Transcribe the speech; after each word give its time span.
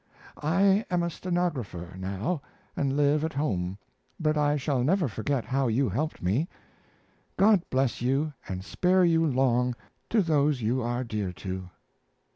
I 0.41 0.83
am 0.89 1.03
a 1.03 1.11
stenographer 1.11 1.93
now 1.95 2.41
and 2.75 2.97
live 2.97 3.23
at 3.23 3.33
home, 3.33 3.77
but 4.19 4.35
I 4.35 4.57
shall 4.57 4.83
never 4.83 5.07
forget 5.07 5.45
how 5.45 5.67
you 5.67 5.89
helped 5.89 6.23
me. 6.23 6.49
God 7.37 7.61
bless 7.69 8.01
you 8.01 8.33
and 8.47 8.65
spare 8.65 9.05
you 9.05 9.23
long 9.23 9.75
to 10.09 10.23
those 10.23 10.59
you 10.63 10.81
are 10.81 11.03
dear 11.03 11.31
to. 11.33 11.69